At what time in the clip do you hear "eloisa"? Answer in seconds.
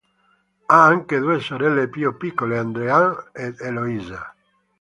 3.59-4.33